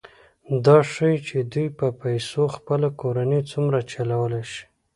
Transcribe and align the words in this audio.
دا 0.65 0.77
ښيي 0.91 1.15
چې 1.27 1.37
دوی 1.53 1.67
په 1.79 1.87
پیسو 2.01 2.43
خپله 2.55 2.87
کورنۍ 3.01 3.41
څومره 3.51 3.79
چلولی 3.91 4.43
شي 4.51 4.63